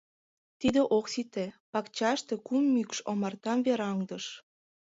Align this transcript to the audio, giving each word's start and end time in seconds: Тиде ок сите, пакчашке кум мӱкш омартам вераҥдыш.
Тиде 0.59 0.81
ок 0.97 1.05
сите, 1.13 1.45
пакчашке 1.71 2.35
кум 2.47 2.63
мӱкш 2.73 2.97
омартам 3.11 3.59
вераҥдыш. 3.65 4.25